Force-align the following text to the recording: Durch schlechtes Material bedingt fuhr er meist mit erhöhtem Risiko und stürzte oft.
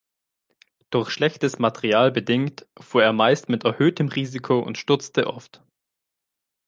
Durch 0.89 1.11
schlechtes 1.11 1.59
Material 1.59 2.11
bedingt 2.11 2.67
fuhr 2.79 3.03
er 3.03 3.13
meist 3.13 3.49
mit 3.49 3.65
erhöhtem 3.65 4.07
Risiko 4.07 4.57
und 4.59 4.79
stürzte 4.79 5.27
oft. 5.27 5.61